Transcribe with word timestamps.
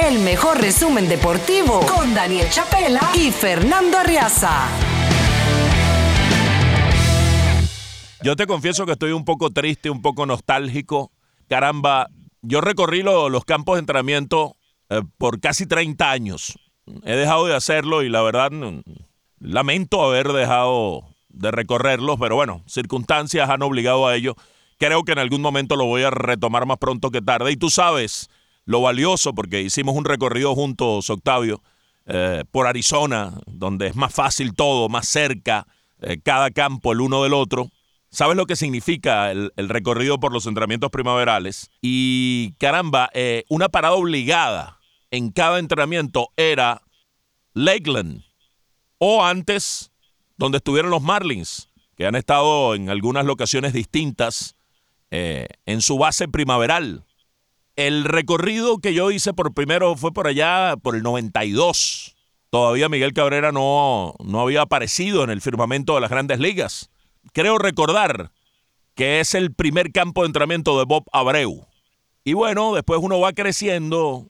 El 0.00 0.20
mejor 0.20 0.60
resumen 0.60 1.08
deportivo 1.08 1.80
con 1.80 2.14
Daniel 2.14 2.48
Chapela 2.48 3.00
y 3.14 3.32
Fernando 3.32 3.98
Arriaza. 3.98 4.68
Yo 8.22 8.36
te 8.36 8.46
confieso 8.46 8.86
que 8.86 8.92
estoy 8.92 9.10
un 9.10 9.24
poco 9.24 9.50
triste, 9.50 9.90
un 9.90 10.00
poco 10.00 10.26
nostálgico. 10.26 11.10
Caramba, 11.48 12.08
yo 12.40 12.60
recorrí 12.60 13.02
los 13.02 13.44
campos 13.44 13.74
de 13.74 13.80
entrenamiento 13.80 14.56
eh, 14.90 15.02
por 15.18 15.40
casi 15.40 15.66
30 15.66 16.08
años. 16.08 16.56
He 17.04 17.16
dejado 17.16 17.46
de 17.46 17.56
hacerlo 17.56 18.02
y 18.02 18.08
la 18.08 18.22
verdad 18.22 18.52
mm, 18.52 18.82
lamento 19.40 20.04
haber 20.04 20.32
dejado 20.32 21.02
de 21.30 21.50
recorrerlos, 21.50 22.16
pero 22.20 22.36
bueno, 22.36 22.62
circunstancias 22.66 23.50
han 23.50 23.62
obligado 23.62 24.06
a 24.06 24.14
ello. 24.14 24.36
Creo 24.78 25.02
que 25.02 25.12
en 25.12 25.18
algún 25.18 25.42
momento 25.42 25.74
lo 25.74 25.86
voy 25.86 26.04
a 26.04 26.10
retomar 26.10 26.64
más 26.64 26.78
pronto 26.78 27.10
que 27.10 27.22
tarde. 27.22 27.50
Y 27.50 27.56
tú 27.56 27.70
sabes 27.70 28.30
lo 28.64 28.80
valioso, 28.80 29.34
porque 29.34 29.62
hicimos 29.62 29.94
un 29.96 30.04
recorrido 30.04 30.54
juntos, 30.54 31.08
Octavio, 31.10 31.62
eh, 32.06 32.44
por 32.50 32.66
Arizona, 32.66 33.34
donde 33.46 33.88
es 33.88 33.96
más 33.96 34.14
fácil 34.14 34.54
todo, 34.54 34.88
más 34.88 35.08
cerca, 35.08 35.66
eh, 36.00 36.18
cada 36.22 36.50
campo 36.50 36.92
el 36.92 37.00
uno 37.00 37.22
del 37.22 37.34
otro. 37.34 37.70
¿Sabes 38.10 38.36
lo 38.36 38.46
que 38.46 38.56
significa 38.56 39.30
el, 39.30 39.50
recorrido 39.56 40.20
por 40.20 40.32
los 40.32 40.46
entrenamientos 40.46 40.90
primaverales? 40.90 41.70
Y 41.80 42.52
caramba, 42.58 43.10
una 43.48 43.70
parada 43.70 43.94
obligada 43.94 44.80
en 45.10 45.30
cada 45.30 45.58
entrenamiento 45.58 46.28
era 46.36 46.82
Lakeland 47.54 48.22
o 48.98 49.24
antes 49.24 49.90
donde 50.36 50.58
estuvieron 50.58 50.90
los 50.90 51.02
Marlins, 51.02 51.68
que 51.96 52.06
han 52.06 52.14
estado 52.14 52.74
en 52.74 52.88
algunas 52.88 53.24
locaciones 53.24 53.72
distintas 53.72 54.56
eh, 55.10 55.46
en 55.66 55.82
su 55.82 55.98
base 55.98 56.28
primaveral. 56.28 57.04
El 57.86 58.04
recorrido 58.04 58.78
que 58.78 58.94
yo 58.94 59.10
hice 59.10 59.34
por 59.34 59.54
primero 59.54 59.96
fue 59.96 60.12
por 60.12 60.28
allá, 60.28 60.76
por 60.80 60.94
el 60.94 61.02
92. 61.02 62.14
Todavía 62.48 62.88
Miguel 62.88 63.12
Cabrera 63.12 63.50
no, 63.50 64.14
no 64.24 64.40
había 64.40 64.62
aparecido 64.62 65.24
en 65.24 65.30
el 65.30 65.40
firmamento 65.40 65.96
de 65.96 66.00
las 66.00 66.08
grandes 66.08 66.38
ligas. 66.38 66.90
Creo 67.32 67.58
recordar 67.58 68.30
que 68.94 69.18
es 69.18 69.34
el 69.34 69.52
primer 69.52 69.90
campo 69.90 70.22
de 70.22 70.28
entrenamiento 70.28 70.78
de 70.78 70.84
Bob 70.84 71.06
Abreu. 71.12 71.66
Y 72.22 72.34
bueno, 72.34 72.72
después 72.72 73.00
uno 73.02 73.18
va 73.18 73.32
creciendo, 73.32 74.28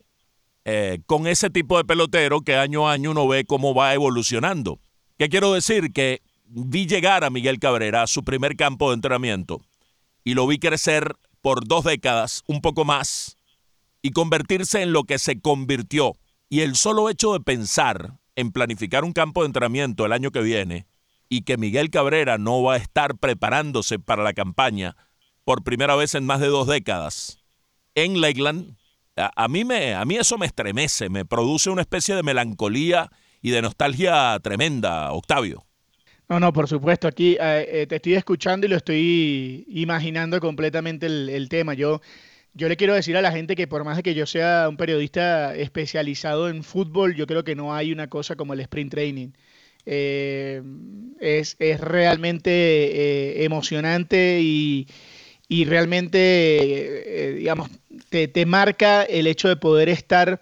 eh, 0.64 1.00
con 1.04 1.26
ese 1.26 1.50
tipo 1.50 1.76
de 1.76 1.84
pelotero 1.84 2.40
que 2.40 2.56
año 2.56 2.88
a 2.88 2.92
año 2.92 3.10
uno 3.10 3.28
ve 3.28 3.44
cómo 3.44 3.74
va 3.74 3.92
evolucionando. 3.92 4.80
¿Qué 5.18 5.28
quiero 5.28 5.52
decir? 5.52 5.92
Que 5.92 6.22
vi 6.46 6.86
llegar 6.86 7.22
a 7.22 7.28
Miguel 7.28 7.58
Cabrera 7.58 8.04
a 8.04 8.06
su 8.06 8.24
primer 8.24 8.56
campo 8.56 8.88
de 8.88 8.94
entrenamiento 8.94 9.60
y 10.24 10.32
lo 10.32 10.46
vi 10.46 10.58
crecer 10.58 11.16
por 11.42 11.68
dos 11.68 11.84
décadas, 11.84 12.44
un 12.46 12.62
poco 12.62 12.86
más, 12.86 13.36
y 14.02 14.10
convertirse 14.10 14.82
en 14.82 14.92
lo 14.92 15.04
que 15.04 15.18
se 15.18 15.40
convirtió. 15.40 16.16
Y 16.48 16.60
el 16.60 16.76
solo 16.76 17.08
hecho 17.08 17.32
de 17.32 17.40
pensar 17.40 18.18
en 18.36 18.52
planificar 18.52 19.04
un 19.04 19.12
campo 19.12 19.42
de 19.42 19.46
entrenamiento 19.46 20.04
el 20.04 20.12
año 20.12 20.30
que 20.30 20.42
viene 20.42 20.86
y 21.28 21.42
que 21.42 21.56
Miguel 21.56 21.90
Cabrera 21.90 22.36
no 22.36 22.62
va 22.62 22.74
a 22.74 22.78
estar 22.78 23.16
preparándose 23.16 23.98
para 23.98 24.22
la 24.22 24.34
campaña 24.34 24.96
por 25.44 25.64
primera 25.64 25.96
vez 25.96 26.14
en 26.14 26.26
más 26.26 26.40
de 26.40 26.48
dos 26.48 26.66
décadas 26.66 27.42
en 27.94 28.20
Lakeland, 28.20 28.76
a, 29.16 29.48
mí 29.48 29.64
me, 29.64 29.94
a 29.94 30.04
mí 30.04 30.16
eso 30.16 30.38
me 30.38 30.46
estremece, 30.46 31.08
me 31.10 31.24
produce 31.24 31.70
una 31.70 31.82
especie 31.82 32.14
de 32.14 32.22
melancolía 32.22 33.10
y 33.42 33.50
de 33.50 33.62
nostalgia 33.62 34.38
tremenda, 34.42 35.12
Octavio. 35.12 35.66
No, 36.28 36.40
no, 36.40 36.52
por 36.52 36.68
supuesto. 36.68 37.08
Aquí 37.08 37.36
eh, 37.38 37.66
eh, 37.68 37.86
te 37.86 37.96
estoy 37.96 38.14
escuchando 38.14 38.66
y 38.66 38.70
lo 38.70 38.76
estoy 38.76 39.66
imaginando 39.68 40.40
completamente 40.40 41.06
el, 41.06 41.48
tema. 41.50 41.74
Yo, 41.74 42.00
yo 42.54 42.68
le 42.68 42.76
quiero 42.76 42.94
decir 42.94 43.16
a 43.16 43.22
la 43.22 43.32
gente 43.32 43.56
que 43.56 43.66
por 43.66 43.84
más 43.84 43.96
de 43.96 44.02
que 44.02 44.14
yo 44.14 44.26
sea 44.26 44.66
un 44.68 44.76
periodista 44.76 45.54
especializado 45.54 46.48
en 46.48 46.62
fútbol, 46.64 47.14
yo 47.14 47.26
creo 47.26 47.44
que 47.44 47.54
no 47.54 47.74
hay 47.74 47.92
una 47.92 48.08
cosa 48.08 48.36
como 48.36 48.52
el 48.52 48.60
sprint 48.60 48.90
training. 48.90 49.28
Eh, 49.84 50.62
es, 51.20 51.56
es, 51.58 51.80
realmente 51.80 53.44
emocionante 53.44 54.38
y, 54.40 54.86
y 55.48 55.64
realmente, 55.64 57.34
digamos, 57.36 57.68
te, 58.08 58.46
marca 58.46 59.02
el 59.02 59.26
hecho 59.26 59.48
de 59.48 59.56
poder 59.56 59.88
estar 59.88 60.40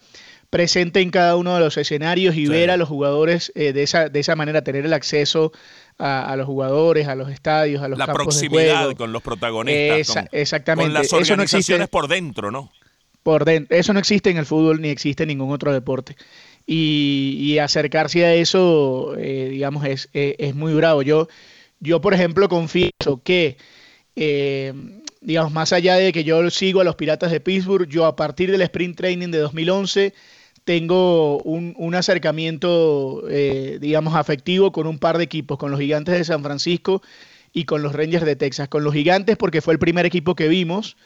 presente 0.50 1.00
en 1.00 1.10
cada 1.10 1.37
uno 1.37 1.54
de 1.54 1.60
los 1.60 1.76
escenarios 1.76 2.34
y 2.34 2.47
ver 2.47 2.70
a 2.70 2.76
los 2.76 2.88
jugadores 2.88 3.53
eh, 3.54 3.72
de, 3.72 3.84
esa, 3.84 4.09
de 4.09 4.20
esa 4.20 4.34
manera, 4.34 4.62
tener 4.62 4.84
el 4.84 4.93
acceso 4.93 5.53
a, 6.00 6.34
los 6.37 6.47
jugadores, 6.47 7.06
a 7.09 7.15
los 7.15 7.31
estadios, 7.31 7.83
a 7.83 7.88
los 7.88 7.99
la 7.99 8.06
campos 8.06 8.41
de 8.41 8.49
juego. 8.49 8.97
con 8.97 9.12
los 9.12 9.22
protagonistas. 9.22 10.27
exactamente. 10.33 10.93
Con 10.93 10.94
las 10.94 11.12
organizaciones 11.12 11.88
por 11.88 12.09
dentro, 12.09 12.50
¿no? 12.50 12.71
Por 13.22 13.44
dentro. 13.44 13.77
Eso 13.77 13.93
no 13.93 13.99
existe 13.99 14.31
en 14.31 14.38
el 14.38 14.47
fútbol 14.47 14.81
ni 14.81 14.88
existe 14.88 15.25
en 15.25 15.28
ningún 15.28 15.53
otro 15.53 15.72
deporte. 15.72 16.16
Y, 16.66 17.59
acercarse 17.59 18.25
a 18.25 18.34
eso, 18.34 19.15
eh, 19.19 19.49
digamos, 19.50 19.84
es, 19.84 20.09
es, 20.12 20.55
muy 20.55 20.72
bravo. 20.72 21.03
Yo, 21.03 21.28
yo, 21.81 22.00
por 22.00 22.15
ejemplo, 22.15 22.49
confieso 22.49 23.21
que 23.25 23.56
eh, 24.15 24.72
digamos, 25.21 25.53
más 25.53 25.72
allá 25.72 25.97
de 25.97 26.12
que 26.12 26.25
yo 26.25 26.49
sigo 26.50 26.81
a 26.81 26.84
los 26.84 26.97
Piratas 26.97 27.31
de 27.31 27.41
Pittsburgh, 27.41 27.88
yo 27.88 28.06
a 28.06 28.17
partir 28.17 28.50
del 28.50 28.62
Sprint 28.62 28.97
Training 28.97 29.31
de 29.31 29.38
2011 29.38 30.15
tengo 30.65 31.38
un, 31.43 31.94
acercamiento, 31.94 33.25
eh, 33.28 33.78
digamos, 33.81 34.15
afectivo 34.15 34.72
con 34.72 34.87
un 34.87 34.98
par 34.98 35.19
de 35.19 35.25
equipos, 35.25 35.59
con 35.59 35.71
los 35.71 35.81
Gigantes 35.81 36.16
de 36.16 36.25
San 36.25 36.43
Francisco 36.43 37.03
y 37.53 37.65
con 37.65 37.82
los 37.82 37.94
Rangers 37.94 38.25
de 38.25 38.37
Texas. 38.37 38.69
Con 38.69 38.84
los 38.84 38.94
Gigantes 38.94 39.37
porque 39.37 39.60
fue 39.60 39.75
el 39.75 39.78
primer 39.78 40.06
equipo 40.06 40.34
que 40.34 40.49
vimos. 40.49 40.97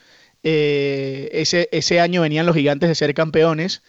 Eh, 0.43 1.31
ese, 1.33 1.69
ese 1.73 2.01
año 2.01 2.23
venían 2.23 2.47
los 2.47 2.55
Gigantes 2.57 2.89
de 2.89 2.95
ser 2.95 3.15
campeones. 3.15 3.83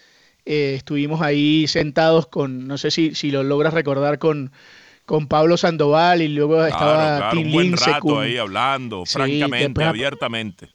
Eh, 0.46 0.76
estuvimos 0.76 1.22
ahí 1.22 1.68
sentados 1.68 2.28
con, 2.28 2.68
no 2.68 2.78
sé 2.78 2.92
si, 2.92 3.16
si 3.16 3.32
lo 3.32 3.44
logras 3.44 3.74
recordar, 3.74 4.20
con, 4.20 4.52
con 5.06 5.28
Pablo 5.28 5.58
Sandoval 5.58 6.22
y 6.22 6.28
luego 6.28 6.64
estaba 6.66 7.18
claro, 7.18 7.36
Tim 7.36 7.48
un 7.48 7.54
buen 7.54 7.78
rato 7.78 8.20
ahí 8.20 8.38
hablando, 8.38 9.06
francamente, 9.06 9.84
abiertamente. 9.84 10.70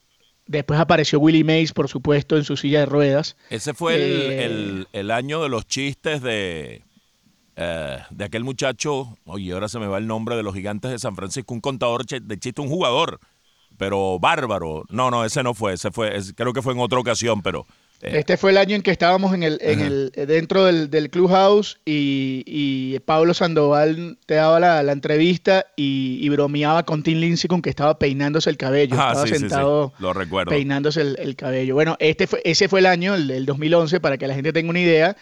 Después 0.51 0.81
apareció 0.81 1.21
Willie 1.21 1.45
Mays, 1.45 1.73
por 1.73 1.87
supuesto, 1.87 2.37
en 2.37 2.43
su 2.43 2.57
silla 2.57 2.81
de 2.81 2.87
ruedas. 2.87 3.37
Ese 3.51 3.73
fue 3.73 4.45
el, 4.45 4.89
eh, 4.93 5.13
año 5.13 5.41
de 5.41 5.49
los 5.49 5.65
chistes 5.65 6.23
de, 6.23 6.83
eh, 7.55 7.99
de 8.11 8.25
aquel 8.25 8.43
muchacho, 8.43 9.17
oye, 9.27 9.53
ahora 9.53 9.69
se 9.69 9.79
me 9.79 9.87
va 9.87 9.99
el 9.99 10.09
nombre 10.09 10.35
de 10.35 10.43
los 10.43 10.53
gigantes 10.53 10.91
de 10.91 10.99
San 10.99 11.15
Francisco, 11.15 11.55
un 11.55 11.61
contador 11.61 12.05
de 12.05 12.39
chistes, 12.41 12.65
un 12.65 12.69
jugador, 12.69 13.21
pero 13.79 14.19
bárbaro. 14.19 14.83
No, 14.89 15.09
no, 15.13 15.25
ese 15.25 15.45
no 15.45 15.55
fue, 15.55 15.75
ese 15.75 15.93
fue, 15.93 16.19
creo 16.35 16.53
que 16.53 16.63
fue 16.63 16.73
en 16.73 16.81
otra 16.81 16.99
ocasión, 16.99 17.43
pero 17.43 17.65
este 18.03 18.37
fue 18.37 18.51
el 18.51 18.57
año 18.57 18.77
en 18.77 18.83
que 18.83 18.91
estábamos 18.91 19.35
en 19.35 19.43
el, 19.43 19.59
en 19.61 19.81
el 19.81 20.13
dentro 20.27 20.65
del, 20.65 20.91
del 20.91 21.11
clubhouse 21.11 21.81
y, 21.85 22.43
y, 22.47 22.99
Pablo 23.01 23.35
Sandoval 23.35 24.17
te 24.27 24.35
daba 24.35 24.59
la, 24.59 24.83
la 24.83 24.93
entrevista 24.93 25.67
y, 25.77 26.29
bromeaba 26.31 26.85
con 26.85 27.03
Tim 27.03 27.19
Lindsay 27.19 27.49
con 27.49 27.61
que 27.61 27.71
estaba 27.71 27.99
peinándose 27.99 28.49
el 28.49 28.57
cabello. 28.57 28.95
estaba 28.95 29.27
sentado 29.27 29.93
Lo 29.99 30.13
recuerdo. 30.13 30.51
peinándose 30.51 31.01
el, 31.01 31.37
cabello. 31.37 31.75
Bueno, 31.75 31.97
este 32.01 32.27
fue, 32.27 32.41
ese 32.45 32.69
fue 32.69 32.81
el 32.81 32.87
año, 32.87 33.15
el, 33.15 33.45
2011, 33.45 34.01
para 34.01 34.17
que 34.17 34.27
la 34.27 34.35
gente 34.35 34.53
tenga 34.53 34.71
una 34.71 34.81
idea 34.81 35.17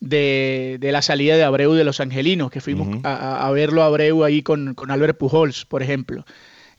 de, 0.00 0.78
de 0.80 0.92
la 0.92 1.02
salida 1.02 1.36
de 1.36 1.42
Abreu 1.44 1.72
de 1.72 1.84
Los 1.84 2.00
Angelinos, 2.00 2.50
que 2.50 2.60
fuimos 2.60 3.00
a, 3.04 3.46
a, 3.46 3.50
verlo 3.50 3.82
a 3.82 3.86
Abreu 3.86 4.24
ahí 4.24 4.42
con, 4.42 4.74
con 4.74 4.90
Albert 4.90 5.18
Pujols, 5.18 5.64
por 5.64 5.82
ejemplo. 5.82 6.24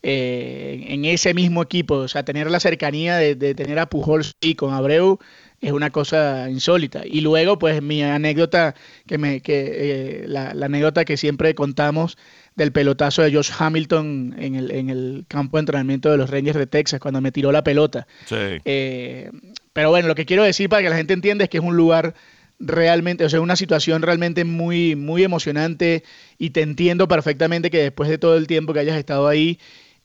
Eh, 0.08 0.86
en 0.90 1.04
ese 1.04 1.34
mismo 1.34 1.64
equipo. 1.64 1.96
O 1.96 2.08
sea, 2.08 2.24
tener 2.24 2.52
la 2.52 2.60
cercanía 2.60 3.18
de, 3.18 3.56
tener 3.56 3.80
a 3.80 3.90
Pujols 3.90 4.36
y 4.40 4.54
con 4.54 4.72
Abreu 4.72 5.18
es 5.62 5.72
una 5.72 5.90
cosa 5.90 6.48
insólita. 6.48 7.02
Y 7.04 7.22
luego, 7.22 7.58
pues 7.58 7.82
mi 7.82 8.04
anécdota, 8.04 8.76
que 9.08 9.18
me, 9.18 9.42
que, 9.42 9.72
eh, 9.74 10.26
la, 10.28 10.52
anécdota 10.52 11.06
que 11.06 11.18
siempre 11.18 11.56
contamos 11.56 12.20
del 12.56 12.72
pelotazo 12.72 13.24
de 13.24 13.34
Josh 13.34 13.50
Hamilton 13.58 14.36
en 14.38 14.54
el, 14.54 14.70
en 14.70 14.92
el 14.92 15.26
campo 15.28 15.58
de 15.58 15.62
entrenamiento 15.62 16.12
de 16.12 16.18
los 16.18 16.30
Rangers 16.30 16.60
de 16.60 16.68
Texas 16.68 17.00
cuando 17.00 17.20
me 17.20 17.32
tiró 17.32 17.52
la 17.52 17.64
pelota. 17.64 18.06
Eh, 18.30 19.32
pero 19.74 19.90
bueno, 19.90 20.08
lo 20.08 20.14
que 20.14 20.28
quiero 20.28 20.44
decir 20.44 20.70
para 20.70 20.84
que 20.84 20.90
la 20.92 20.98
gente 20.98 21.14
entienda 21.14 21.46
es 21.46 21.50
que 21.50 21.58
es 21.58 21.64
un 21.64 21.78
lugar 21.78 22.14
realmente, 22.60 23.26
o 23.26 23.30
sea, 23.30 23.42
una 23.42 23.56
situación 23.56 24.04
realmente 24.04 24.46
muy, 24.46 24.96
muy 24.96 25.24
emocionante 25.24 26.04
y 26.38 26.52
te 26.52 26.62
entiendo 26.62 27.08
perfectamente 27.08 27.72
que 27.72 27.80
después 27.80 28.08
de 28.08 28.20
todo 28.20 28.38
el 28.38 28.46
tiempo 28.46 28.72
que 28.72 28.82
hayas 28.82 28.98
estado 28.98 29.28
ahí 29.28 29.58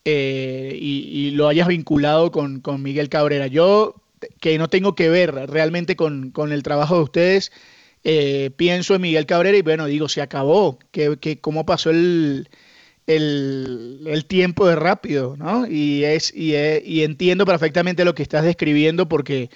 eh, 0.05 0.77
y, 0.81 1.31
lo 1.33 1.49
hayas 1.49 1.69
vinculado 1.69 2.31
con, 2.31 2.63
Miguel 2.83 3.09
Cabrera. 3.09 3.47
Yo, 3.47 3.97
que 4.41 4.59
no 4.59 4.69
tengo 4.69 4.95
que 4.95 5.09
ver 5.09 5.33
realmente 5.51 5.97
con, 5.97 6.33
el 6.51 6.63
trabajo 6.63 6.97
de 6.97 7.03
ustedes, 7.03 7.53
eh, 8.05 8.51
pienso 8.57 8.95
en 8.95 9.03
Miguel 9.03 9.27
Cabrera 9.27 9.59
y 9.59 9.63
bueno, 9.63 9.87
digo, 9.87 10.09
se 10.09 10.23
acabó, 10.23 10.79
que, 10.91 11.39
cómo 11.41 11.67
pasó 11.67 11.91
el, 11.91 12.49
el, 13.07 14.25
tiempo 14.27 14.67
de 14.67 14.77
rápido, 14.77 15.37
¿no? 15.37 15.67
Y, 15.67 16.05
es, 16.05 16.33
y, 16.35 16.55
y, 16.57 17.03
entiendo 17.03 17.45
perfectamente 17.45 18.05
lo 18.05 18.15
que 18.15 18.23
estás 18.23 18.45
describiendo 18.45 19.09
porque, 19.09 19.51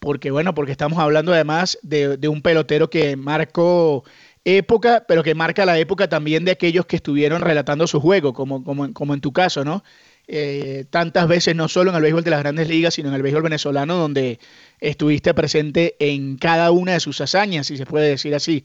porque 0.00 0.30
bueno, 0.30 0.54
porque 0.54 0.72
estamos 0.72 0.98
hablando 0.98 1.32
además 1.32 1.78
de, 1.82 2.16
de 2.18 2.28
un 2.28 2.42
pelotero 2.42 2.90
que 2.90 3.16
marcó 3.16 4.04
época, 4.46 5.04
pero 5.06 5.22
que 5.22 5.34
marca 5.34 5.66
la 5.66 5.78
época 5.78 6.08
también 6.08 6.44
de 6.44 6.52
aquellos 6.52 6.86
que 6.86 6.96
estuvieron 6.96 7.42
relatando 7.42 7.86
su 7.86 8.00
juego, 8.00 8.32
como, 8.32 8.64
como, 8.64 9.14
en 9.14 9.20
tu 9.20 9.32
caso, 9.32 9.64
¿no? 9.64 9.82
eh, 10.28 10.84
tantas 10.90 11.28
veces, 11.28 11.54
no 11.54 11.68
solo 11.68 11.90
en 11.90 11.96
el 11.96 12.02
béisbol 12.02 12.24
de 12.24 12.30
las 12.30 12.40
grandes 12.40 12.68
ligas, 12.68 12.94
sino 12.94 13.08
en 13.08 13.14
el 13.14 13.22
béisbol 13.22 13.42
venezolano, 13.42 13.96
donde 13.96 14.38
estuviste 14.80 15.34
presente 15.34 15.96
en 15.98 16.36
cada 16.36 16.70
una 16.70 16.92
de 16.92 17.00
sus 17.00 17.20
hazañas, 17.20 17.66
si 17.68 17.76
se 17.76 17.86
puede 17.86 18.08
decir 18.08 18.34
así. 18.34 18.64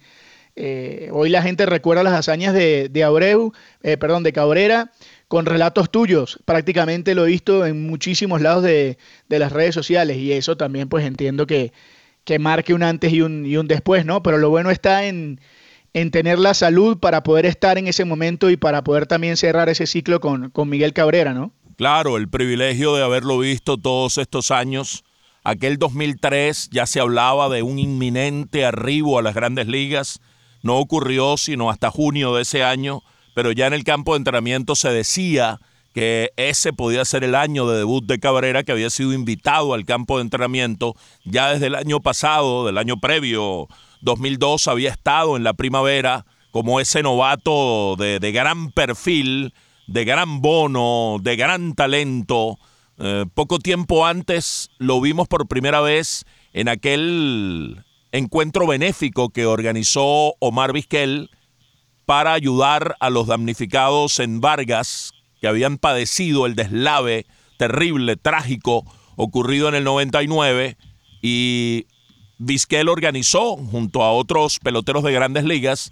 Eh, 0.55 1.09
hoy 1.13 1.29
la 1.29 1.41
gente 1.41 1.65
recuerda 1.65 2.03
las 2.03 2.13
hazañas 2.13 2.53
de, 2.53 2.89
de 2.89 3.03
Abreu, 3.03 3.53
eh, 3.83 3.97
perdón, 3.97 4.23
de 4.23 4.33
Cabrera, 4.33 4.91
con 5.27 5.45
relatos 5.45 5.89
tuyos. 5.91 6.39
Prácticamente 6.45 7.15
lo 7.15 7.25
he 7.25 7.29
visto 7.29 7.65
en 7.65 7.87
muchísimos 7.87 8.41
lados 8.41 8.63
de, 8.63 8.97
de 9.29 9.39
las 9.39 9.51
redes 9.51 9.73
sociales 9.75 10.17
y 10.17 10.33
eso 10.33 10.57
también 10.57 10.89
pues 10.89 11.05
entiendo 11.05 11.47
que, 11.47 11.71
que 12.25 12.37
marque 12.39 12.73
un 12.73 12.83
antes 12.83 13.13
y 13.13 13.21
un, 13.21 13.45
y 13.45 13.55
un 13.57 13.67
después, 13.67 14.05
¿no? 14.05 14.21
Pero 14.23 14.37
lo 14.39 14.49
bueno 14.49 14.71
está 14.71 15.05
en, 15.05 15.39
en 15.93 16.11
tener 16.11 16.39
la 16.39 16.53
salud 16.53 16.97
para 16.97 17.23
poder 17.23 17.45
estar 17.45 17.77
en 17.77 17.87
ese 17.87 18.05
momento 18.05 18.49
y 18.49 18.57
para 18.57 18.83
poder 18.83 19.07
también 19.07 19.37
cerrar 19.37 19.69
ese 19.69 19.87
ciclo 19.87 20.19
con, 20.19 20.49
con 20.49 20.69
Miguel 20.69 20.93
Cabrera, 20.93 21.33
¿no? 21.33 21.53
Claro, 21.77 22.17
el 22.17 22.29
privilegio 22.29 22.95
de 22.95 23.03
haberlo 23.03 23.39
visto 23.39 23.77
todos 23.77 24.17
estos 24.17 24.51
años. 24.51 25.03
Aquel 25.43 25.77
2003 25.77 26.69
ya 26.71 26.85
se 26.85 26.99
hablaba 26.99 27.49
de 27.49 27.63
un 27.63 27.79
inminente 27.79 28.63
arribo 28.63 29.17
a 29.17 29.23
las 29.23 29.33
grandes 29.33 29.67
ligas. 29.67 30.21
No 30.61 30.77
ocurrió 30.77 31.37
sino 31.37 31.71
hasta 31.71 31.89
junio 31.89 32.35
de 32.35 32.43
ese 32.43 32.63
año, 32.63 33.01
pero 33.33 33.51
ya 33.51 33.67
en 33.67 33.73
el 33.73 33.83
campo 33.83 34.13
de 34.13 34.17
entrenamiento 34.17 34.75
se 34.75 34.89
decía 34.89 35.59
que 35.93 36.31
ese 36.37 36.73
podía 36.73 37.05
ser 37.05 37.23
el 37.23 37.35
año 37.35 37.67
de 37.67 37.79
debut 37.79 38.05
de 38.05 38.19
Cabrera, 38.19 38.63
que 38.63 38.71
había 38.71 38.89
sido 38.89 39.13
invitado 39.13 39.73
al 39.73 39.85
campo 39.85 40.17
de 40.17 40.23
entrenamiento 40.23 40.95
ya 41.25 41.51
desde 41.51 41.67
el 41.67 41.75
año 41.75 41.99
pasado, 41.99 42.65
del 42.65 42.77
año 42.77 42.97
previo, 42.97 43.67
2002, 44.01 44.67
había 44.67 44.89
estado 44.89 45.37
en 45.37 45.43
la 45.43 45.53
primavera 45.53 46.25
como 46.51 46.79
ese 46.79 47.03
novato 47.03 47.95
de, 47.97 48.19
de 48.19 48.31
gran 48.31 48.71
perfil, 48.71 49.53
de 49.87 50.05
gran 50.05 50.41
bono, 50.41 51.17
de 51.21 51.35
gran 51.35 51.75
talento. 51.75 52.57
Eh, 52.97 53.25
poco 53.33 53.59
tiempo 53.59 54.05
antes 54.05 54.69
lo 54.77 55.01
vimos 55.01 55.27
por 55.27 55.47
primera 55.47 55.81
vez 55.81 56.25
en 56.53 56.67
aquel 56.67 57.83
encuentro 58.11 58.67
benéfico 58.67 59.29
que 59.29 59.45
organizó 59.45 60.35
Omar 60.39 60.73
Vizquel 60.73 61.29
para 62.05 62.33
ayudar 62.33 62.95
a 62.99 63.09
los 63.09 63.27
damnificados 63.27 64.19
en 64.19 64.41
Vargas 64.41 65.13
que 65.41 65.47
habían 65.47 65.77
padecido 65.77 66.45
el 66.45 66.55
deslave 66.55 67.25
terrible, 67.57 68.15
trágico, 68.15 68.85
ocurrido 69.15 69.67
en 69.67 69.75
el 69.75 69.83
99 69.83 70.77
y 71.21 71.87
Vizquel 72.37 72.89
organizó 72.89 73.57
junto 73.57 74.03
a 74.03 74.13
otros 74.13 74.59
peloteros 74.59 75.03
de 75.03 75.11
grandes 75.11 75.43
ligas 75.43 75.91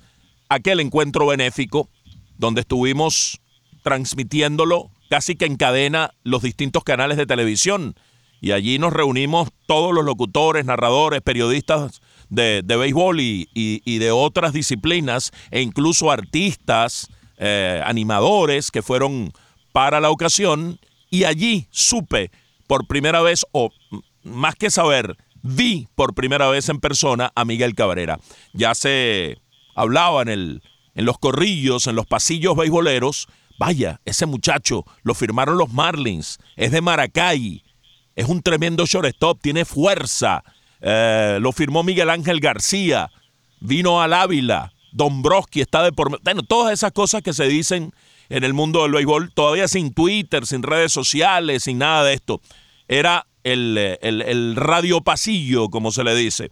aquel 0.50 0.80
encuentro 0.80 1.28
benéfico 1.28 1.90
donde 2.38 2.62
estuvimos 2.62 3.40
transmitiéndolo 3.84 4.92
casi 5.10 5.36
que 5.36 5.46
en 5.46 5.58
cadena 5.58 6.14
los 6.24 6.44
distintos 6.44 6.84
canales 6.84 7.18
de 7.18 7.26
televisión. 7.26 7.96
Y 8.42 8.52
allí 8.52 8.80
nos 8.80 8.94
reunimos 8.94 9.50
todos 9.68 9.94
los 9.94 10.06
locutores, 10.06 10.64
narradores, 10.66 11.22
periodistas 11.22 12.02
de, 12.30 12.62
de 12.64 12.78
béisbol 12.78 13.20
y, 13.20 13.50
y, 13.54 13.82
y, 13.84 13.98
de 13.98 14.12
otras 14.12 14.54
disciplinas, 14.54 15.32
e 15.52 15.62
incluso 15.62 16.10
artistas, 16.10 17.10
eh, 17.40 17.82
animadores 17.84 18.70
que 18.70 18.84
fueron 18.84 19.34
para 19.72 20.00
la 20.00 20.12
ocasión. 20.12 20.80
Y 21.10 21.24
allí 21.24 21.68
supe 21.72 22.30
por 22.68 22.86
primera 22.86 23.22
vez, 23.22 23.46
o 23.52 23.72
más 24.24 24.56
que 24.56 24.70
saber, 24.70 25.18
vi 25.42 25.88
por 25.96 26.14
primera 26.14 26.48
vez 26.50 26.70
en 26.70 26.80
persona 26.80 27.32
a 27.34 27.46
Miguel 27.46 27.74
Cabrera. 27.74 28.20
Ya 28.54 28.76
se 28.76 29.40
hablaba 29.74 30.22
en, 30.22 30.30
el, 30.30 30.64
en 30.94 31.06
los 31.06 31.18
corrillos, 31.18 31.88
en 31.88 31.96
los 31.96 32.06
pasillos 32.06 32.56
beisboleros, 32.56 33.28
Vaya, 33.60 34.00
ese 34.06 34.26
muchacho 34.26 34.86
lo 35.04 35.14
firmaron 35.14 35.58
los 35.58 35.74
Marlins, 35.74 36.40
es 36.56 36.72
de 36.72 36.80
Maracay, 36.80 37.62
es 38.16 38.26
un 38.30 38.42
tremendo 38.42 38.86
shortstop, 38.86 39.42
tiene 39.42 39.66
fuerza. 39.66 40.46
Eh, 40.80 41.40
lo 41.42 41.52
firmó 41.52 41.84
Miguel 41.84 42.10
Ángel 42.10 42.40
García, 42.40 43.12
vino 43.60 44.02
al 44.02 44.14
Ávila, 44.14 44.72
Dombrowski 44.92 45.62
está 45.62 45.84
de 45.84 45.92
por 45.92 46.22
bueno, 46.22 46.44
todas 46.44 46.74
esas 46.74 46.92
cosas 46.92 47.22
que 47.22 47.34
se 47.34 47.48
dicen 47.48 47.92
en 48.30 48.44
el 48.44 48.54
mundo 48.54 48.84
del 48.84 48.92
béisbol, 48.92 49.32
todavía 49.34 49.68
sin 49.68 49.94
Twitter, 49.94 50.46
sin 50.46 50.64
redes 50.64 50.92
sociales, 50.92 51.64
sin 51.64 51.80
nada 51.80 52.04
de 52.04 52.14
esto. 52.14 52.42
Era 52.88 53.26
el, 53.44 53.78
el, 54.02 54.22
el 54.22 54.56
radio 54.56 55.02
pasillo, 55.02 55.70
como 55.70 55.92
se 55.92 56.04
le 56.04 56.16
dice. 56.16 56.52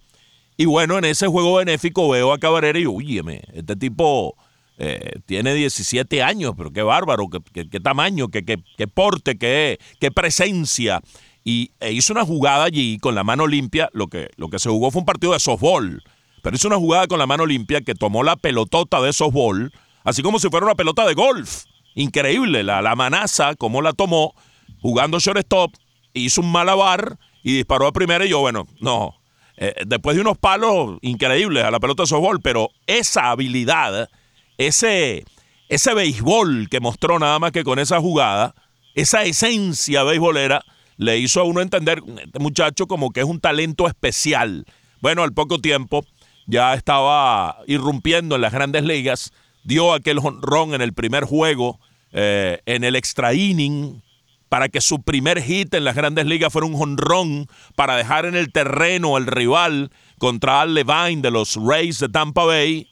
Y 0.58 0.66
bueno, 0.66 0.98
en 0.98 1.06
ese 1.06 1.28
juego 1.28 1.56
benéfico 1.56 2.10
veo 2.10 2.34
a 2.34 2.40
Cabrera 2.40 2.80
y, 2.80 2.88
uyeme, 2.88 3.44
este 3.54 3.76
tipo 3.76 4.36
eh, 4.80 5.20
tiene 5.26 5.54
17 5.54 6.22
años, 6.22 6.54
pero 6.58 6.72
qué 6.72 6.82
bárbaro, 6.82 7.28
qué, 7.30 7.68
qué, 7.70 7.80
tamaño, 7.80 8.30
qué, 8.30 8.44
qué, 8.44 8.88
porte, 8.88 9.38
qué, 9.38 9.80
qué 10.00 10.12
presencia. 10.12 11.02
Y 11.44 11.72
e 11.80 11.94
hizo 11.94 12.14
una 12.14 12.26
jugada 12.26 12.66
allí 12.66 12.98
con 13.00 13.16
la 13.16 13.24
mano 13.24 13.48
limpia. 13.48 13.90
Lo 13.94 14.08
que, 14.08 14.30
lo 14.36 14.50
que 14.50 14.60
se 14.60 14.70
jugó 14.70 14.92
fue 14.92 15.00
un 15.00 15.06
partido 15.06 15.34
de 15.34 15.40
softball, 15.40 16.04
pero 16.42 16.56
hizo 16.56 16.68
una 16.68 16.78
jugada 16.78 17.08
con 17.08 17.20
la 17.20 17.28
mano 17.28 17.46
limpia 17.46 17.82
que 17.82 17.96
tomó 17.96 18.24
la 18.24 18.36
pelotota 18.36 19.02
de 19.02 19.14
softball, 19.14 19.72
así 20.04 20.22
como 20.22 20.40
si 20.40 20.50
fuera 20.50 20.66
una 20.66 20.76
pelota 20.76 21.06
de 21.06 21.14
golf. 21.14 21.66
Increíble, 21.96 22.64
la, 22.64 22.82
la 22.82 22.96
manaza, 22.96 23.56
como 23.56 23.82
la 23.82 23.94
tomó, 23.94 24.36
jugando 24.82 25.20
shortstop, 25.20 25.74
hizo 26.14 26.42
un 26.42 26.52
malabar 26.52 27.18
y 27.44 27.54
disparó 27.54 27.88
a 27.88 27.92
primera. 27.92 28.26
Y 28.26 28.30
yo, 28.30 28.40
bueno, 28.40 28.68
no, 28.80 29.16
eh, 29.58 29.74
después 29.86 30.16
de 30.16 30.22
unos 30.22 30.38
palos 30.38 30.98
increíbles 31.02 31.64
a 31.64 31.72
la 31.72 31.80
pelota 31.80 32.04
de 32.04 32.08
softball, 32.08 32.40
pero 32.42 32.70
esa 32.86 33.32
habilidad 33.32 34.10
ese, 34.58 35.26
ese 35.70 35.94
béisbol 35.94 36.68
que 36.70 36.80
mostró 36.80 37.20
nada 37.20 37.40
más 37.40 37.52
que 37.52 37.64
con 37.64 37.80
esa 37.80 38.00
jugada, 38.00 38.56
esa 38.96 39.24
esencia 39.24 40.04
beisbolera, 40.04 40.64
le 40.98 41.20
hizo 41.20 41.42
a 41.42 41.44
uno 41.44 41.62
entender, 41.62 42.02
este 42.24 42.40
muchacho, 42.40 42.88
como 42.88 43.12
que 43.12 43.20
es 43.20 43.26
un 43.26 43.40
talento 43.40 43.88
especial. 43.88 44.66
Bueno, 45.00 45.22
al 45.22 45.34
poco 45.34 45.60
tiempo 45.60 46.04
ya 46.48 46.74
estaba 46.74 47.60
irrumpiendo 47.68 48.36
en 48.36 48.42
las 48.42 48.54
grandes 48.54 48.84
ligas, 48.84 49.32
dio 49.64 49.94
aquel 49.94 50.20
honrón 50.20 50.74
en 50.74 50.82
el 50.82 50.94
primer 50.94 51.26
juego, 51.26 51.80
eh, 52.12 52.62
en 52.66 52.84
el 52.84 52.96
extra 52.96 53.34
inning, 53.34 54.02
para 54.50 54.70
que 54.70 54.82
su 54.82 55.02
primer 55.02 55.42
hit 55.42 55.74
en 55.74 55.84
las 55.84 55.96
grandes 55.96 56.26
ligas 56.26 56.52
fuera 56.52 56.66
un 56.66 56.82
honrón, 56.82 57.48
para 57.76 57.96
dejar 57.96 58.26
en 58.26 58.36
el 58.36 58.52
terreno 58.52 59.18
al 59.18 59.28
rival 59.28 59.92
contra 60.18 60.62
Al 60.62 60.74
Levine 60.74 61.22
de 61.22 61.32
los 61.32 61.56
Rays 61.56 62.00
de 62.00 62.10
Tampa 62.10 62.46
Bay 62.46 62.88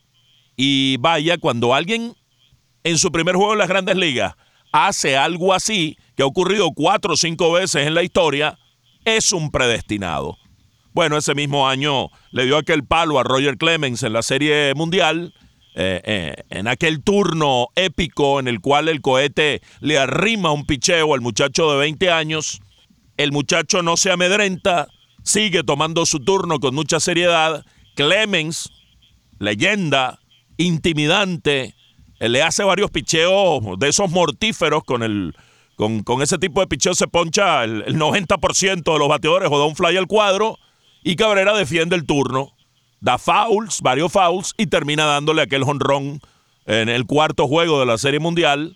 y 0.57 0.97
vaya, 0.97 1.37
cuando 1.37 1.73
alguien 1.73 2.15
en 2.83 2.97
su 2.97 3.11
primer 3.11 3.35
juego 3.35 3.53
en 3.53 3.59
las 3.59 3.69
grandes 3.69 3.95
ligas 3.95 4.35
hace 4.71 5.17
algo 5.17 5.53
así, 5.53 5.97
que 6.15 6.23
ha 6.23 6.25
ocurrido 6.25 6.71
cuatro 6.71 7.13
o 7.13 7.17
cinco 7.17 7.51
veces 7.53 7.87
en 7.87 7.93
la 7.93 8.03
historia, 8.03 8.57
es 9.05 9.31
un 9.31 9.51
predestinado. 9.51 10.37
Bueno, 10.95 11.17
ese 11.17 11.35
mismo 11.35 11.67
año 11.67 12.09
le 12.31 12.45
dio 12.45 12.55
aquel 12.55 12.85
palo 12.85 13.19
a 13.19 13.23
Roger 13.23 13.57
Clemens 13.57 14.01
en 14.03 14.13
la 14.13 14.21
Serie 14.21 14.73
Mundial, 14.75 15.33
eh, 15.75 15.99
eh, 16.05 16.35
en 16.49 16.69
aquel 16.69 17.03
turno 17.03 17.67
épico 17.75 18.39
en 18.39 18.47
el 18.47 18.61
cual 18.61 18.87
el 18.87 19.01
cohete 19.01 19.61
le 19.81 19.99
arrima 19.99 20.53
un 20.53 20.65
picheo 20.65 21.13
al 21.13 21.19
muchacho 21.19 21.69
de 21.69 21.79
20 21.79 22.11
años. 22.11 22.61
El 23.17 23.33
muchacho 23.33 23.81
no 23.81 23.97
se 23.97 24.09
amedrenta, 24.09 24.87
sigue 25.21 25.63
tomando 25.63 26.05
su 26.05 26.21
turno 26.21 26.61
con 26.61 26.73
mucha 26.73 27.01
seriedad. 27.01 27.65
Clemens, 27.97 28.71
leyenda, 29.37 30.21
intimidante, 30.55 31.75
eh, 32.21 32.29
le 32.29 32.41
hace 32.41 32.63
varios 32.63 32.89
picheos 32.89 33.61
de 33.77 33.89
esos 33.89 34.09
mortíferos 34.11 34.85
con 34.85 35.03
el 35.03 35.35
con, 35.75 36.03
con 36.03 36.21
ese 36.21 36.37
tipo 36.37 36.61
de 36.61 36.67
picheo 36.67 36.95
se 36.95 37.09
poncha 37.09 37.65
el, 37.65 37.83
el 37.85 37.97
90% 37.97 38.93
de 38.93 38.97
los 38.97 39.09
bateadores 39.09 39.49
o 39.51 39.59
da 39.59 39.65
un 39.65 39.75
fly 39.75 39.97
al 39.97 40.07
cuadro 40.07 40.57
y 41.05 41.15
Cabrera 41.15 41.55
defiende 41.55 41.95
el 41.95 42.07
turno, 42.07 42.51
da 42.99 43.19
fouls, 43.19 43.81
varios 43.81 44.11
fouls 44.11 44.55
y 44.57 44.65
termina 44.65 45.05
dándole 45.05 45.43
aquel 45.43 45.63
jonrón 45.63 46.19
en 46.65 46.89
el 46.89 47.05
cuarto 47.05 47.47
juego 47.47 47.79
de 47.79 47.85
la 47.85 47.99
Serie 47.99 48.19
Mundial 48.19 48.75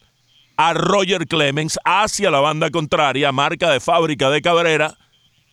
a 0.56 0.74
Roger 0.74 1.26
Clemens 1.26 1.80
hacia 1.84 2.30
la 2.30 2.40
banda 2.40 2.70
contraria, 2.70 3.32
marca 3.32 3.72
de 3.72 3.80
fábrica 3.80 4.30
de 4.30 4.44
Cabrera 4.44 4.96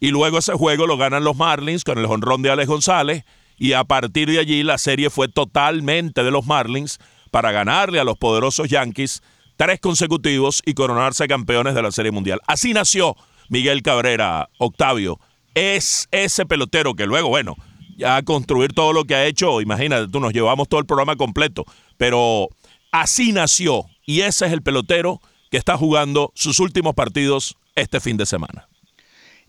y 0.01 0.11
luego 0.11 0.37
ese 0.37 0.53
juego 0.53 0.87
lo 0.87 0.99
ganan 0.99 1.25
los 1.25 1.35
Marlins 1.35 1.83
con 1.83 1.97
el 1.97 2.07
jonrón 2.07 2.43
de 2.43 2.51
Alex 2.51 2.69
González 2.69 3.25
y 3.57 3.73
a 3.73 3.85
partir 3.85 4.31
de 4.31 4.39
allí 4.39 4.63
la 4.63 4.77
serie 4.77 5.09
fue 5.09 5.29
totalmente 5.29 6.23
de 6.23 6.31
los 6.31 6.45
Marlins 6.45 6.99
para 7.31 7.53
ganarle 7.53 8.01
a 8.01 8.05
los 8.05 8.19
poderosos 8.19 8.69
Yankees 8.69 9.23
tres 9.57 9.81
consecutivos 9.81 10.61
y 10.67 10.75
coronarse 10.75 11.27
campeones 11.27 11.75
de 11.75 11.81
la 11.81 11.91
Serie 11.91 12.13
Mundial. 12.13 12.43
Así 12.47 12.75
nació 12.75 13.17
Miguel 13.49 13.81
Cabrera, 13.81 14.51
Octavio. 14.59 15.19
Es 15.57 16.07
ese 16.11 16.45
pelotero 16.45 16.93
que 16.95 17.07
luego, 17.07 17.31
bueno, 17.31 17.57
ya 17.97 18.17
a 18.17 18.23
construir 18.23 18.75
todo 18.75 18.93
lo 18.93 19.07
que 19.07 19.15
ha 19.15 19.25
hecho, 19.25 19.63
imagínate, 19.63 20.07
tú 20.13 20.21
nos 20.21 20.35
llevamos 20.35 20.69
todo 20.69 20.81
el 20.81 20.87
programa 20.87 21.17
completo, 21.17 21.65
pero 21.97 22.51
así 22.93 23.33
nació 23.33 23.87
y 24.05 24.21
ese 24.21 24.45
es 24.45 24.53
el 24.53 24.61
pelotero 24.61 25.23
que 25.51 25.57
está 25.57 25.79
jugando 25.79 26.31
sus 26.35 26.61
últimos 26.61 26.95
partidos 26.95 27.57
este 27.75 28.01
fin 28.01 28.19
de 28.19 28.27
semana. 28.27 28.69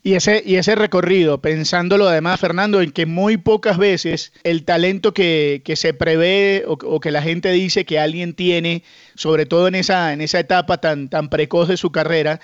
Y 0.01 0.13
ese, 0.13 0.41
y 0.45 0.55
ese 0.55 0.75
recorrido, 0.75 1.41
pensándolo 1.41 2.07
además, 2.07 2.39
Fernando, 2.39 2.81
en 2.81 2.91
que 2.91 3.05
muy 3.05 3.35
pocas 3.35 3.77
veces 3.77 4.31
el 4.43 4.63
talento 4.63 5.13
que, 5.13 5.61
se 5.75 5.93
prevé 5.93 6.63
o, 6.67 7.01
que 7.01 7.11
la 7.11 7.21
gente 7.21 7.51
dice 7.51 7.83
que 7.83 7.99
alguien 7.99 8.33
tiene, 8.33 8.83
sobre 9.15 9.45
todo 9.45 9.67
en 9.67 9.75
esa, 9.75 10.13
en 10.13 10.21
esa 10.21 10.39
etapa 10.39 10.77
tan, 10.77 11.09
tan 11.09 11.27
precoz 11.27 11.67
de 11.67 11.75
su 11.75 11.91
carrera, 11.91 12.39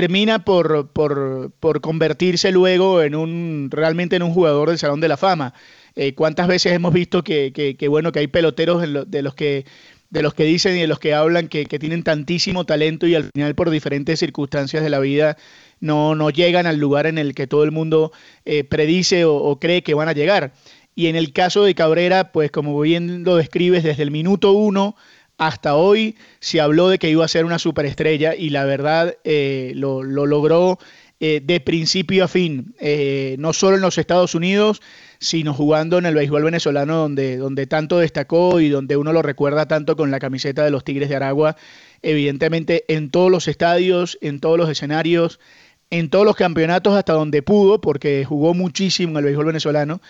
termina 0.00 0.44
por, 0.44 0.90
por, 0.90 1.80
convertirse 1.80 2.50
luego 2.50 3.00
en 3.00 3.14
un 3.14 3.68
realmente 3.70 4.16
en 4.16 4.24
un 4.24 4.32
jugador 4.32 4.70
del 4.70 4.78
Salón 4.78 5.00
de 5.00 5.06
la 5.06 5.16
Fama. 5.16 5.54
Eh, 5.94 6.14
¿Cuántas 6.14 6.48
veces 6.48 6.72
hemos 6.72 6.92
visto 6.92 7.22
que, 7.22 7.52
que, 7.78 7.88
bueno 7.88 8.10
que 8.10 8.18
hay 8.18 8.26
peloteros 8.26 8.82
de 8.82 9.22
los 9.22 9.34
que 9.34 9.64
de 10.10 10.22
los 10.22 10.34
que 10.34 10.44
dicen 10.44 10.76
y 10.76 10.80
de 10.80 10.86
los 10.88 10.98
que 10.98 11.14
hablan 11.14 11.48
que, 11.48 11.66
tienen 11.66 12.02
tantísimo 12.02 12.64
talento 12.64 13.06
y 13.06 13.14
al 13.14 13.30
final 13.34 13.54
por 13.54 13.70
diferentes 13.70 14.18
circunstancias 14.20 14.82
de 14.82 14.90
la 14.90 14.98
vida 14.98 15.36
no, 15.80 16.14
no 16.14 16.30
llegan 16.30 16.66
al 16.66 16.78
lugar 16.78 17.06
en 17.06 17.18
el 17.18 17.34
que 17.34 17.46
todo 17.46 17.62
el 17.62 17.70
mundo 17.70 18.12
eh, 18.44 18.64
predice 18.64 19.24
o, 19.24 19.58
cree 19.60 19.82
que 19.82 19.94
van 19.94 20.08
a 20.08 20.12
llegar. 20.12 20.52
Y 20.96 21.06
en 21.06 21.16
el 21.16 21.32
caso 21.32 21.64
de 21.64 21.74
Cabrera, 21.74 22.32
pues 22.32 22.50
como 22.50 22.80
bien 22.80 23.24
lo 23.24 23.36
describes, 23.36 23.82
desde 23.84 24.02
el 24.02 24.10
minuto 24.10 24.52
uno 24.52 24.96
hasta 25.38 25.74
hoy 25.74 26.16
se 26.40 26.60
habló 26.60 26.88
de 26.88 26.98
que 26.98 27.10
iba 27.10 27.24
a 27.24 27.28
ser 27.28 27.44
una 27.44 27.58
superestrella 27.58 28.34
y 28.34 28.50
la 28.50 28.64
verdad 28.64 29.16
eh, 29.24 29.72
lo, 29.74 30.02
logró 30.02 30.78
eh, 31.20 31.40
de 31.44 31.60
principio 31.60 32.24
a 32.24 32.28
fin, 32.28 32.74
no 33.38 33.52
solo 33.52 33.76
en 33.76 33.82
los 33.82 33.98
Estados 33.98 34.34
Unidos, 34.34 34.80
sino 35.18 35.54
jugando 35.54 35.98
en 35.98 36.06
el 36.06 36.14
béisbol 36.14 36.44
venezolano 36.44 36.96
donde, 36.96 37.36
donde 37.36 37.66
tanto 37.66 37.98
destacó 37.98 38.60
y 38.60 38.68
donde 38.68 38.96
uno 38.96 39.12
lo 39.12 39.22
recuerda 39.22 39.66
tanto 39.66 39.96
con 39.96 40.10
la 40.10 40.18
camiseta 40.18 40.64
de 40.64 40.70
los 40.70 40.84
Tigres 40.84 41.08
de 41.08 41.16
Aragua, 41.16 41.56
evidentemente 42.02 42.84
en 42.88 43.10
todos 43.10 43.30
los 43.30 43.48
estadios, 43.48 44.18
en 44.20 44.40
todos 44.40 44.58
los 44.58 44.68
escenarios, 44.68 45.40
en 45.90 46.10
todos 46.10 46.24
los 46.24 46.36
campeonatos 46.36 46.94
hasta 46.94 47.12
donde 47.12 47.42
pudo, 47.42 47.80
porque 47.80 48.24
jugó 48.24 48.52
muchísimo 48.52 49.12
en 49.12 49.18
el 49.18 49.24
béisbol 49.24 49.46
venezolano. 49.46 50.00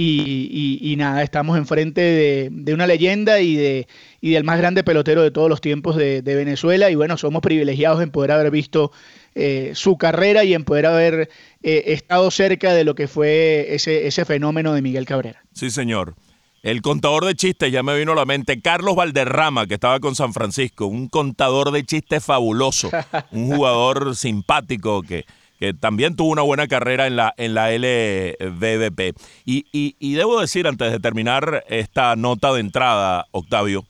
Y, 0.00 0.94
nada, 0.96 1.24
estamos 1.24 1.58
enfrente 1.58 2.00
de, 2.00 2.48
de 2.52 2.72
una 2.72 2.86
leyenda 2.86 3.40
y, 3.40 3.56
de, 3.56 3.88
y 4.20 4.30
del 4.30 4.44
más 4.44 4.56
grande 4.58 4.84
pelotero 4.84 5.22
de 5.22 5.32
todos 5.32 5.48
los 5.48 5.60
tiempos 5.60 5.96
de, 5.96 6.22
de 6.22 6.34
Venezuela. 6.36 6.88
Y 6.88 6.94
bueno, 6.94 7.16
somos 7.16 7.42
privilegiados 7.42 8.00
en 8.00 8.12
poder 8.12 8.30
haber 8.30 8.52
visto 8.52 8.92
eh, 9.34 9.72
su 9.74 9.98
carrera 9.98 10.44
y 10.44 10.54
en 10.54 10.64
poder 10.64 10.86
haber 10.86 11.30
eh, 11.62 11.82
estado 11.86 12.30
cerca 12.30 12.74
de 12.74 12.84
lo 12.84 12.94
que 12.94 13.08
fue 13.08 13.74
ese, 13.74 14.06
ese 14.06 14.24
fenómeno 14.24 14.72
de 14.72 14.82
Miguel 14.82 15.04
Cabrera. 15.04 15.42
Sí, 15.52 15.70
señor. 15.70 16.14
El 16.62 16.82
contador 16.82 17.24
de 17.24 17.34
chistes, 17.34 17.70
ya 17.70 17.82
me 17.82 17.96
vino 17.96 18.12
a 18.12 18.16
la 18.16 18.24
mente, 18.24 18.60
Carlos 18.60 18.96
Valderrama, 18.96 19.66
que 19.66 19.74
estaba 19.74 20.00
con 20.00 20.14
San 20.16 20.32
Francisco, 20.32 20.86
un 20.86 21.08
contador 21.08 21.70
de 21.70 21.84
chistes 21.84 22.24
fabuloso, 22.24 22.90
un 23.30 23.54
jugador 23.54 24.16
simpático 24.16 25.02
que, 25.02 25.24
que 25.58 25.74
también 25.74 26.14
tuvo 26.14 26.30
una 26.30 26.42
buena 26.42 26.68
carrera 26.68 27.06
en 27.06 27.16
la, 27.16 27.34
en 27.36 27.54
la 27.54 27.74
y, 27.74 29.66
y, 29.72 30.14
debo 30.14 30.40
decir, 30.40 30.66
antes 30.66 30.92
de 30.92 31.00
terminar 31.00 31.64
esta 31.68 32.14
nota 32.14 32.52
de 32.52 32.60
entrada, 32.60 33.26
Octavio, 33.32 33.84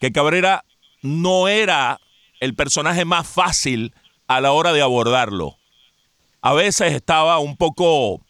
que 0.00 0.12
Cabrera 0.12 0.64
no 1.02 1.48
era 1.48 2.00
el 2.40 2.54
personaje 2.54 3.04
más 3.04 3.28
fácil 3.28 3.92
a 4.28 4.40
la 4.40 4.52
hora 4.52 4.72
de 4.72 4.80
abordarlo. 4.80 5.56
A 6.40 6.54
veces 6.54 6.94
estaba 6.94 7.38
un 7.38 7.56
poco 7.56 8.22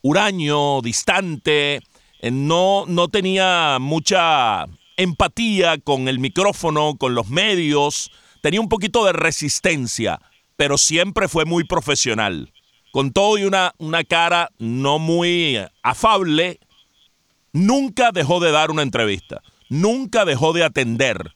huraño, 0.00 0.80
distante, 0.80 1.80
eh, 2.20 2.30
no, 2.30 2.84
no 2.86 3.08
tenía 3.08 3.78
mucha 3.80 4.66
empatía 4.96 5.78
con 5.78 6.06
el 6.06 6.20
micrófono, 6.20 6.96
con 6.96 7.16
los 7.16 7.28
medios, 7.30 8.12
tenía 8.42 8.60
un 8.60 8.68
poquito 8.68 9.04
de 9.04 9.12
resistencia, 9.12 10.20
pero 10.56 10.78
siempre 10.78 11.28
fue 11.28 11.44
muy 11.44 11.64
profesional. 11.64 12.52
Con 12.92 13.12
todo 13.12 13.38
y 13.38 13.44
una, 13.44 13.74
una 13.78 14.04
cara 14.04 14.50
no 14.58 14.98
muy 14.98 15.58
afable, 15.82 16.60
nunca 17.52 18.12
dejó 18.12 18.40
de 18.40 18.52
dar 18.52 18.70
una 18.70 18.82
entrevista, 18.82 19.42
nunca 19.68 20.24
dejó 20.24 20.52
de 20.52 20.64
atender. 20.64 21.34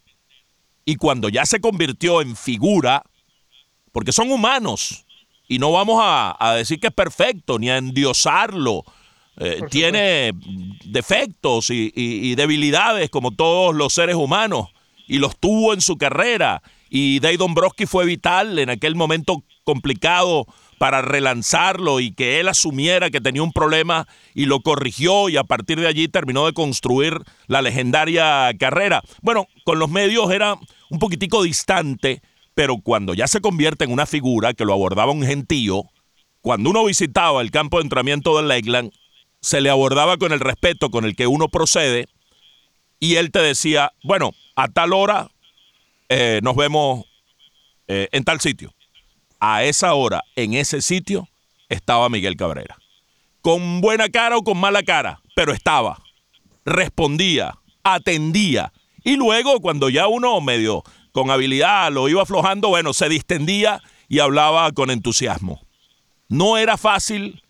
Y 0.84 0.96
cuando 0.96 1.28
ya 1.28 1.44
se 1.46 1.60
convirtió 1.60 2.22
en 2.22 2.36
figura, 2.36 3.02
porque 3.92 4.12
son 4.12 4.30
humanos 4.30 5.04
y 5.48 5.58
no 5.58 5.72
vamos 5.72 6.00
a, 6.02 6.54
decir 6.56 6.78
que 6.78 6.88
es 6.88 6.92
perfecto 6.92 7.58
ni 7.58 7.70
a 7.70 7.78
endiosarlo. 7.78 8.84
Eh, 9.40 9.60
tiene 9.70 10.32
defectos 10.84 11.70
y, 11.70 12.34
debilidades 12.34 13.08
como 13.08 13.30
todos 13.30 13.74
los 13.74 13.92
seres 13.94 14.16
humanos 14.16 14.68
y 15.06 15.18
los 15.18 15.36
tuvo 15.38 15.72
en 15.72 15.80
su 15.80 15.96
carrera. 15.96 16.62
Y 16.90 17.20
Dave 17.20 17.36
Dombrowski 17.36 17.86
fue 17.86 18.06
vital 18.06 18.58
en 18.58 18.70
aquel 18.70 18.94
momento 18.94 19.44
complicado 19.64 20.46
para 20.78 21.02
relanzarlo 21.02 22.00
y 22.00 22.12
que 22.12 22.40
él 22.40 22.48
asumiera 22.48 23.10
que 23.10 23.20
tenía 23.20 23.42
un 23.42 23.52
problema 23.52 24.06
y 24.34 24.46
lo 24.46 24.60
corrigió 24.60 25.28
y 25.28 25.36
a 25.36 25.44
partir 25.44 25.80
de 25.80 25.88
allí 25.88 26.08
terminó 26.08 26.46
de 26.46 26.52
construir 26.52 27.20
la 27.48 27.62
legendaria 27.62 28.50
carrera. 28.58 29.02
Bueno, 29.20 29.46
con 29.64 29.78
los 29.78 29.90
medios 29.90 30.30
era 30.30 30.56
un 30.88 30.98
poquitico 30.98 31.42
distante, 31.42 32.22
pero 32.54 32.78
cuando 32.78 33.12
ya 33.14 33.26
se 33.26 33.40
convierte 33.40 33.84
en 33.84 33.92
una 33.92 34.06
figura 34.06 34.54
que 34.54 34.64
lo 34.64 34.72
abordaba 34.72 35.12
un 35.12 35.24
gentío, 35.24 35.84
cuando 36.40 36.70
uno 36.70 36.84
visitaba 36.84 37.42
el 37.42 37.50
campo 37.50 37.78
de 37.78 37.82
entrenamiento 37.82 38.36
de 38.36 38.44
Lakeland, 38.44 38.92
se 39.40 39.60
le 39.60 39.70
abordaba 39.70 40.16
con 40.16 40.32
el 40.32 40.40
respeto 40.40 40.90
con 40.90 41.04
el 41.04 41.14
que 41.14 41.26
uno 41.26 41.48
procede 41.48 42.06
y 43.00 43.16
él 43.16 43.30
te 43.30 43.40
decía, 43.40 43.92
bueno, 44.02 44.32
a 44.56 44.68
tal 44.68 44.92
hora 44.92 45.28
eh, 46.08 46.40
nos 46.42 46.56
vemos 46.56 47.04
eh, 47.86 48.08
en 48.12 48.24
tal 48.24 48.40
sitio. 48.40 48.74
A 49.40 49.64
esa 49.64 49.94
hora, 49.94 50.22
en 50.36 50.54
ese 50.54 50.82
sitio, 50.82 51.28
estaba 51.68 52.08
Miguel 52.08 52.36
Cabrera. 52.36 52.76
Con 53.40 53.80
buena 53.80 54.08
cara 54.08 54.36
o 54.36 54.42
con 54.42 54.58
mala 54.58 54.82
cara, 54.82 55.20
pero 55.36 55.52
estaba. 55.52 56.02
Respondía, 56.64 57.56
atendía. 57.82 58.72
Y 59.04 59.16
luego, 59.16 59.60
cuando 59.60 59.88
ya 59.88 60.08
uno 60.08 60.40
medio 60.40 60.82
con 61.12 61.30
habilidad, 61.30 61.92
lo 61.92 62.08
iba 62.08 62.22
aflojando, 62.22 62.68
bueno, 62.68 62.92
se 62.92 63.08
distendía 63.08 63.80
y 64.08 64.18
hablaba 64.18 64.70
con 64.72 64.90
entusiasmo. 64.90 65.60
No 66.28 66.58
era 66.58 66.76
fácil 66.76 67.42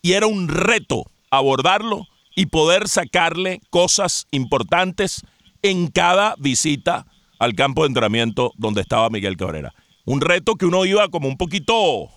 y 0.00 0.12
era 0.12 0.26
un 0.26 0.48
reto 0.48 1.06
abordarlo 1.30 2.06
y 2.34 2.46
poder 2.46 2.88
sacarle 2.88 3.60
cosas 3.70 4.26
importantes 4.30 5.22
en 5.62 5.88
cada 5.88 6.34
visita 6.38 7.06
al 7.42 7.56
campo 7.56 7.82
de 7.82 7.88
entrenamiento 7.88 8.52
donde 8.56 8.82
estaba 8.82 9.10
Miguel 9.10 9.36
Cabrera. 9.36 9.74
Un 10.04 10.20
reto 10.20 10.54
que 10.54 10.64
uno 10.64 10.84
iba 10.84 11.08
como 11.08 11.26
un 11.26 11.36
poquito 11.36 12.08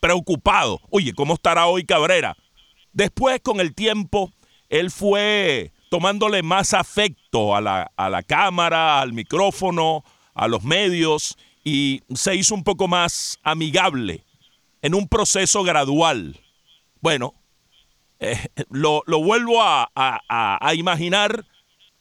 preocupado. 0.00 0.80
Oye, 0.88 1.12
¿cómo 1.12 1.34
estará 1.34 1.66
hoy 1.66 1.84
Cabrera? 1.84 2.34
Después, 2.94 3.42
con 3.42 3.60
el 3.60 3.74
tiempo, 3.74 4.32
él 4.70 4.90
fue 4.90 5.72
tomándole 5.90 6.42
más 6.42 6.72
afecto 6.72 7.54
a 7.54 7.60
la, 7.60 7.92
a 7.94 8.08
la 8.08 8.22
cámara, 8.22 9.02
al 9.02 9.12
micrófono, 9.12 10.02
a 10.32 10.48
los 10.48 10.64
medios 10.64 11.36
y 11.62 12.00
se 12.14 12.34
hizo 12.36 12.54
un 12.54 12.64
poco 12.64 12.88
más 12.88 13.38
amigable 13.42 14.24
en 14.80 14.94
un 14.94 15.08
proceso 15.08 15.62
gradual. 15.62 16.40
Bueno, 17.02 17.34
eh, 18.18 18.48
lo, 18.70 19.02
vuelvo 19.06 19.60
a, 19.60 19.90
a, 19.94 20.74
imaginar, 20.74 21.44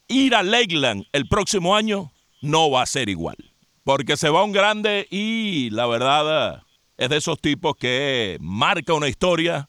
ir 0.08 0.34
a 0.34 0.44
Lakeland 0.44 1.08
el 1.12 1.28
próximo 1.28 1.76
año 1.76 2.14
no 2.42 2.72
va 2.72 2.84
a 2.84 2.86
ser 2.86 3.10
igual, 3.10 3.38
porque 3.84 4.18
se 4.18 4.30
va 4.30 4.44
un 4.44 4.52
grande 4.52 5.08
y 5.10 5.70
la 5.72 5.88
verdad 5.88 6.64
es 6.98 7.10
de 7.10 7.18
esos 7.18 7.40
tipos 7.40 7.76
que 7.76 8.38
marca 8.42 8.94
una 8.94 9.08
historia 9.08 9.68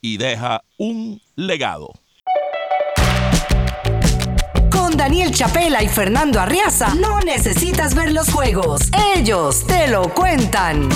y 0.00 0.16
deja 0.16 0.62
un 0.76 1.20
legado. 1.36 1.92
Daniel 4.98 5.32
Chapela 5.32 5.82
y 5.82 5.88
Fernando 5.88 6.40
Arriaza, 6.40 6.92
no 6.94 7.20
necesitas 7.20 7.94
ver 7.94 8.12
los 8.12 8.30
juegos. 8.30 8.90
Ellos 9.16 9.64
te 9.66 9.88
lo 9.88 10.12
cuentan. 10.12 10.88